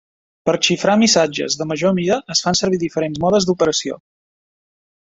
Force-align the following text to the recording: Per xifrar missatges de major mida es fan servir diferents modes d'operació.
Per 0.49 0.53
xifrar 0.67 0.95
missatges 1.01 1.57
de 1.59 1.67
major 1.73 1.93
mida 1.99 2.19
es 2.37 2.43
fan 2.47 2.59
servir 2.63 2.81
diferents 2.85 3.23
modes 3.27 3.49
d'operació. 3.51 4.01